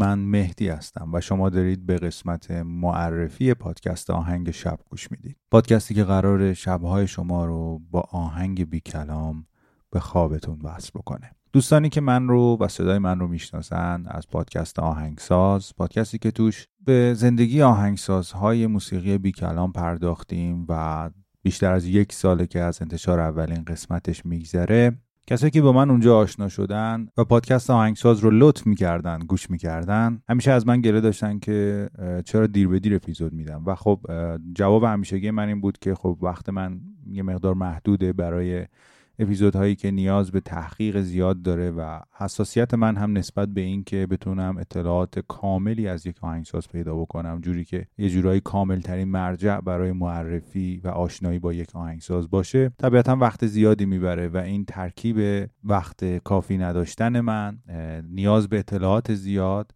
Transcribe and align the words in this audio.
من 0.00 0.18
مهدی 0.18 0.68
هستم 0.68 1.10
و 1.12 1.20
شما 1.20 1.48
دارید 1.48 1.86
به 1.86 1.96
قسمت 1.96 2.50
معرفی 2.50 3.54
پادکست 3.54 4.10
آهنگ 4.10 4.50
شب 4.50 4.78
گوش 4.90 5.10
می‌دید. 5.10 5.36
پادکستی 5.50 5.94
که 5.94 6.04
قرار 6.04 6.54
شبهای 6.54 7.06
شما 7.06 7.44
رو 7.44 7.80
با 7.90 8.00
آهنگ 8.00 8.70
بی 8.70 8.80
کلام 8.80 9.46
به 9.90 10.00
خوابتون 10.00 10.60
وصل 10.62 10.90
بکنه. 10.94 11.30
دوستانی 11.52 11.88
که 11.88 12.00
من 12.00 12.28
رو 12.28 12.56
و 12.60 12.68
صدای 12.68 12.98
من 12.98 13.20
رو 13.20 13.28
می‌شناسن 13.28 14.04
از 14.06 14.28
پادکست 14.28 14.78
آهنگساز 14.78 15.72
پادکستی 15.76 16.18
که 16.18 16.30
توش 16.30 16.66
به 16.84 17.14
زندگی 17.14 17.62
آهنگسازهای 17.62 18.66
موسیقی 18.66 19.18
بی 19.18 19.32
کلام 19.32 19.72
پرداختیم 19.72 20.66
و 20.68 21.10
بیشتر 21.42 21.72
از 21.72 21.86
یک 21.86 22.12
ساله 22.12 22.46
که 22.46 22.60
از 22.60 22.82
انتشار 22.82 23.20
اولین 23.20 23.64
قسمتش 23.64 24.26
میگذره 24.26 24.98
کسایی 25.26 25.50
که 25.50 25.62
با 25.62 25.72
من 25.72 25.90
اونجا 25.90 26.18
آشنا 26.18 26.48
شدن 26.48 27.08
و 27.16 27.24
پادکست 27.24 27.70
آهنگساز 27.70 28.20
رو 28.20 28.30
لطف 28.32 28.66
می‌کردن 28.66 29.18
گوش 29.18 29.50
می‌کردن 29.50 30.22
همیشه 30.28 30.50
از 30.50 30.66
من 30.66 30.80
گله 30.80 31.00
داشتن 31.00 31.38
که 31.38 31.88
چرا 32.24 32.46
دیر 32.46 32.68
به 32.68 32.78
دیر 32.78 32.94
اپیزود 32.94 33.32
میدم. 33.32 33.62
و 33.66 33.74
خب 33.74 34.00
جواب 34.54 34.84
همیشگی 34.84 35.30
من 35.30 35.48
این 35.48 35.60
بود 35.60 35.78
که 35.78 35.94
خب 35.94 36.18
وقت 36.22 36.48
من 36.48 36.80
یه 37.10 37.22
مقدار 37.22 37.54
محدوده 37.54 38.12
برای 38.12 38.66
اپیزودهایی 39.20 39.76
که 39.76 39.90
نیاز 39.90 40.30
به 40.30 40.40
تحقیق 40.40 41.00
زیاد 41.00 41.42
داره 41.42 41.70
و 41.70 42.00
حساسیت 42.12 42.74
من 42.74 42.96
هم 42.96 43.18
نسبت 43.18 43.48
به 43.48 43.60
این 43.60 43.84
که 43.84 44.06
بتونم 44.06 44.56
اطلاعات 44.56 45.18
کاملی 45.18 45.88
از 45.88 46.06
یک 46.06 46.24
آهنگساز 46.24 46.68
پیدا 46.68 46.96
بکنم 46.96 47.40
جوری 47.40 47.64
که 47.64 47.86
یه 47.98 48.10
جورایی 48.10 48.40
کامل 48.40 48.80
ترین 48.80 49.08
مرجع 49.08 49.60
برای 49.60 49.92
معرفی 49.92 50.80
و 50.84 50.88
آشنایی 50.88 51.38
با 51.38 51.52
یک 51.52 51.76
آهنگساز 51.76 52.30
باشه 52.30 52.72
طبیعتا 52.78 53.16
وقت 53.16 53.46
زیادی 53.46 53.86
می‌بره 53.86 54.28
و 54.28 54.36
این 54.36 54.64
ترکیب 54.64 55.48
وقت 55.64 56.18
کافی 56.18 56.58
نداشتن 56.58 57.20
من 57.20 57.58
نیاز 58.10 58.48
به 58.48 58.58
اطلاعات 58.58 59.14
زیاد 59.14 59.72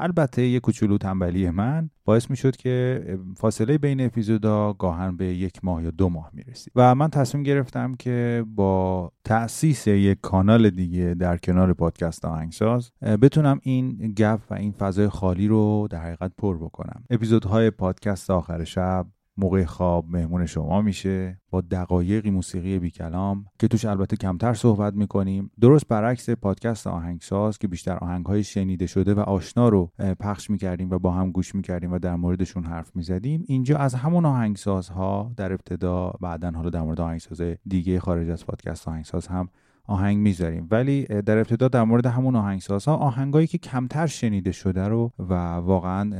البته 0.00 0.46
یه 0.46 0.60
کوچولو 0.60 0.98
تنبلی 0.98 1.50
من 1.50 1.90
باعث 2.04 2.30
می 2.30 2.36
شد 2.36 2.56
که 2.56 3.04
فاصله 3.36 3.78
بین 3.78 4.00
اپیزودا 4.00 4.72
گاهن 4.72 5.16
به 5.16 5.24
یک 5.24 5.64
ماه 5.64 5.82
یا 5.82 5.90
دو 5.90 6.08
ماه 6.08 6.30
می 6.32 6.42
رسید 6.42 6.72
و 6.76 6.94
من 6.94 7.10
تصمیم 7.10 7.44
گرفتم 7.44 7.94
که 7.94 8.44
با 8.54 9.12
تأسیس 9.24 9.86
یک 9.86 10.18
کانال 10.20 10.70
دیگه 10.70 11.14
در 11.14 11.36
کنار 11.36 11.72
پادکست 11.72 12.24
آهنگساز 12.24 12.90
بتونم 13.02 13.60
این 13.62 14.14
گپ 14.16 14.40
و 14.50 14.54
این 14.54 14.72
فضای 14.72 15.08
خالی 15.08 15.48
رو 15.48 15.88
در 15.90 16.02
حقیقت 16.02 16.32
پر 16.38 16.56
بکنم. 16.56 17.04
اپیزودهای 17.10 17.70
پادکست 17.70 18.30
آخر 18.30 18.64
شب 18.64 19.06
موقع 19.36 19.64
خواب 19.64 20.08
مهمون 20.08 20.46
شما 20.46 20.82
میشه 20.82 21.40
با 21.50 21.60
دقایقی 21.60 22.30
موسیقی 22.30 22.78
بی 22.78 22.90
کلام 22.90 23.44
که 23.58 23.68
توش 23.68 23.84
البته 23.84 24.16
کمتر 24.16 24.54
صحبت 24.54 24.94
می‌کنیم. 24.94 25.50
درست 25.60 25.88
برعکس 25.88 26.30
پادکست 26.30 26.86
آهنگساز 26.86 27.58
که 27.58 27.68
بیشتر 27.68 27.96
آهنگهای 27.96 28.44
شنیده 28.44 28.86
شده 28.86 29.14
و 29.14 29.20
آشنا 29.20 29.68
رو 29.68 29.90
پخش 30.20 30.50
می‌کردیم 30.50 30.90
و 30.90 30.98
با 30.98 31.12
هم 31.12 31.30
گوش 31.30 31.54
می‌کردیم 31.54 31.92
و 31.92 31.98
در 31.98 32.16
موردشون 32.16 32.64
حرف 32.64 32.96
می‌زدیم. 32.96 33.44
اینجا 33.46 33.76
از 33.76 33.94
همون 33.94 34.24
آهنگسازها 34.26 35.32
در 35.36 35.52
ابتدا 35.52 36.10
بعدا 36.20 36.50
حالا 36.50 36.70
در 36.70 36.82
مورد 36.82 37.00
آهنگساز 37.00 37.42
دیگه 37.66 38.00
خارج 38.00 38.30
از 38.30 38.46
پادکست 38.46 38.88
آهنگساز 38.88 39.26
هم 39.26 39.48
آهنگ 39.86 40.18
می‌ذاریم. 40.18 40.68
ولی 40.70 41.04
در 41.04 41.38
ابتدا 41.38 41.68
در 41.68 41.84
مورد 41.84 42.06
همون 42.06 42.36
آهنگسازها 42.36 42.96
آهنگایی 42.96 43.46
که 43.46 43.58
کمتر 43.58 44.06
شنیده 44.06 44.52
شده 44.52 44.88
رو 44.88 45.12
و 45.18 45.34
واقعا 45.54 46.10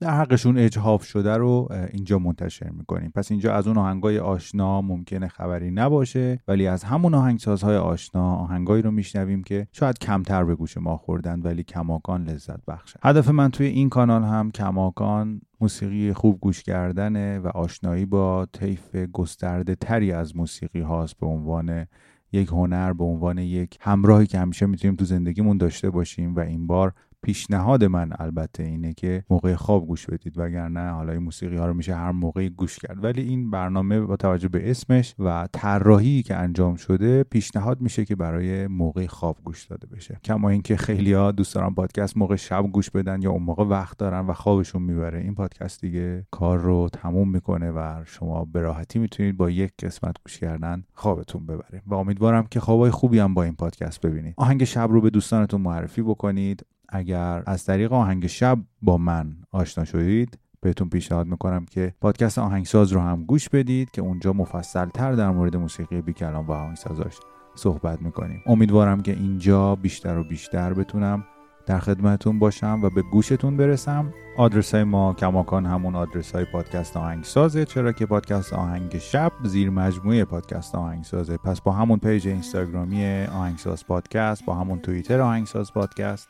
در 0.00 0.10
حقشون 0.10 0.58
اجهاف 0.58 1.04
شده 1.04 1.36
رو 1.36 1.68
اینجا 1.92 2.18
منتشر 2.18 2.70
می‌کنیم. 2.70 3.12
پس 3.14 3.30
اینجا 3.30 3.54
از 3.54 3.66
اون 3.66 3.78
آهنگای 3.78 4.18
آشنا 4.18 4.80
ممکنه 4.80 5.28
خبری 5.28 5.70
نباشه 5.70 6.40
ولی 6.48 6.66
از 6.66 6.84
همون 6.84 7.14
آهنگسازهای 7.14 7.76
آشنا 7.76 8.34
آهنگایی 8.34 8.82
رو 8.82 8.90
میشنویم 8.90 9.42
که 9.42 9.66
شاید 9.72 9.98
کمتر 9.98 10.44
به 10.44 10.54
گوش 10.54 10.76
ما 10.76 10.96
خوردن 10.96 11.40
ولی 11.40 11.62
کماکان 11.62 12.24
لذت 12.24 12.64
بخشه 12.66 12.98
هدف 13.02 13.28
من 13.28 13.50
توی 13.50 13.66
این 13.66 13.88
کانال 13.88 14.22
هم 14.22 14.50
کماکان 14.50 15.40
موسیقی 15.60 16.12
خوب 16.12 16.40
گوش 16.40 16.62
کردنه 16.62 17.38
و 17.38 17.48
آشنایی 17.48 18.04
با 18.04 18.46
طیف 18.52 18.96
گسترده 18.96 19.74
تری 19.74 20.12
از 20.12 20.36
موسیقی 20.36 20.80
هاست 20.80 21.18
به 21.18 21.26
عنوان 21.26 21.86
یک 22.34 22.48
هنر 22.48 22.92
به 22.92 23.04
عنوان 23.04 23.38
یک 23.38 23.78
همراهی 23.80 24.26
که 24.26 24.38
همیشه 24.38 24.66
می‌تونیم 24.66 24.96
تو 24.96 25.04
زندگیمون 25.04 25.56
داشته 25.56 25.90
باشیم 25.90 26.34
و 26.34 26.40
این 26.40 26.66
بار 26.66 26.92
پیشنهاد 27.24 27.84
من 27.84 28.10
البته 28.18 28.62
اینه 28.62 28.92
که 28.92 29.24
موقع 29.30 29.54
خواب 29.54 29.86
گوش 29.86 30.06
بدید 30.06 30.38
وگرنه 30.38 30.90
حالا 30.90 31.12
این 31.12 31.22
موسیقی 31.22 31.56
ها 31.56 31.66
رو 31.66 31.74
میشه 31.74 31.94
هر 31.94 32.12
موقعی 32.12 32.50
گوش 32.50 32.78
کرد. 32.78 33.04
ولی 33.04 33.22
این 33.22 33.50
برنامه 33.50 34.00
با 34.00 34.16
توجه 34.16 34.48
به 34.48 34.70
اسمش 34.70 35.14
و 35.18 35.48
طراحی 35.52 36.22
که 36.22 36.36
انجام 36.36 36.76
شده 36.76 37.22
پیشنهاد 37.22 37.80
میشه 37.80 38.04
که 38.04 38.16
برای 38.16 38.66
موقع 38.66 39.06
خواب 39.06 39.36
گوش 39.44 39.66
داده 39.66 39.86
بشه. 39.86 40.18
کما 40.24 40.48
اینکه 40.48 40.76
خیلی 40.76 41.12
ها 41.12 41.32
دوست 41.32 41.54
دارن 41.54 41.74
پادکست 41.74 42.16
موقع 42.16 42.36
شب 42.36 42.62
گوش 42.62 42.90
بدن 42.90 43.22
یا 43.22 43.30
اون 43.30 43.42
موقع 43.42 43.64
وقت 43.64 43.98
دارن 43.98 44.26
و 44.26 44.32
خوابشون 44.32 44.82
می‌بره. 44.82 45.20
این 45.20 45.34
پادکست 45.34 45.80
دیگه 45.80 46.26
کار 46.30 46.58
رو 46.58 46.88
تموم 46.92 47.30
می‌کنه 47.30 47.70
و 47.70 48.02
شما 48.04 48.44
به 48.44 48.60
راحتی 48.60 48.98
می‌تونید 48.98 49.36
با 49.36 49.50
یک 49.50 49.72
قسمت 49.82 50.16
گوش 50.24 50.38
کردن 50.38 50.84
خوابتون 50.92 51.46
ببره. 51.46 51.82
و 51.86 51.94
امیدوارم 51.94 52.46
که 52.50 52.60
خوابای 52.60 52.90
خوبی 52.90 53.18
هم 53.18 53.34
با 53.34 53.42
این 53.42 53.54
پادکست 53.54 54.00
ببینید. 54.00 54.34
آهنگ 54.36 54.64
شب 54.64 54.88
رو 54.90 55.00
به 55.00 55.10
دوستانتون 55.10 55.60
معرفی 55.60 56.02
بکنید. 56.02 56.66
اگر 56.94 57.42
از 57.46 57.64
طریق 57.64 57.92
آهنگ 57.92 58.26
شب 58.26 58.58
با 58.82 58.96
من 58.98 59.36
آشنا 59.52 59.84
شدید 59.84 60.38
بهتون 60.60 60.88
پیشنهاد 60.88 61.26
می‌کنم 61.26 61.64
که 61.64 61.94
پادکست 62.00 62.38
آهنگساز 62.38 62.92
رو 62.92 63.00
هم 63.00 63.24
گوش 63.24 63.48
بدید 63.48 63.90
که 63.90 64.02
اونجا 64.02 64.32
مفصل 64.32 64.88
تر 64.88 65.12
در 65.12 65.30
مورد 65.30 65.56
موسیقی 65.56 66.00
بی 66.00 66.12
کلام 66.12 66.46
و 66.46 66.52
آهنگسازاش 66.52 67.16
صحبت 67.54 68.02
می‌کنیم. 68.02 68.42
امیدوارم 68.46 69.02
که 69.02 69.12
اینجا 69.12 69.74
بیشتر 69.74 70.18
و 70.18 70.24
بیشتر 70.24 70.74
بتونم 70.74 71.24
در 71.66 71.78
خدمتون 71.78 72.38
باشم 72.38 72.80
و 72.82 72.90
به 72.90 73.02
گوشتون 73.02 73.56
برسم. 73.56 74.12
آدرس 74.38 74.74
های 74.74 74.84
ما 74.84 75.14
کماکان 75.14 75.66
همون 75.66 75.94
آدرس 75.94 76.32
های 76.32 76.44
پادکست 76.52 76.96
آهنگسازه. 76.96 77.64
چرا 77.64 77.92
که 77.92 78.06
پادکست 78.06 78.52
آهنگ 78.52 78.98
شب 78.98 79.32
زیر 79.44 79.70
مجموعه 79.70 80.24
پادکست 80.24 80.74
آهنگسازه. 80.74 81.36
پس 81.36 81.60
با 81.60 81.72
همون 81.72 81.98
پیج 81.98 82.28
اینستاگرامی 82.28 83.24
آهنگساز 83.24 83.86
پادکست 83.86 84.44
با 84.44 84.54
همون 84.54 84.78
توییتر 84.78 85.20
آهنگساز 85.20 85.72
پادکست 85.72 86.28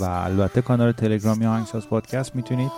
و 0.00 0.04
البته 0.04 0.62
کانال 0.62 0.92
تلگرامی 0.92 1.46
آهنگساز 1.46 1.88
پادکست 1.88 2.36
می‌تونید 2.36 2.72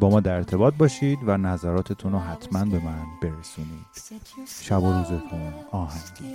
با 0.00 0.10
ما 0.10 0.20
در 0.20 0.34
ارتباط 0.34 0.74
باشید 0.74 1.18
و 1.26 1.36
نظراتتون 1.36 2.12
رو 2.12 2.18
حتما 2.18 2.64
به 2.64 2.78
من 2.78 3.02
برسونید. 3.22 3.86
شب 4.62 4.82
و 4.82 4.92
روزتون 4.92 5.52
آهنگی. 5.70 6.34